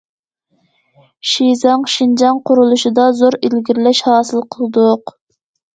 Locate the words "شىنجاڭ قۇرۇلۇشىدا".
1.97-3.07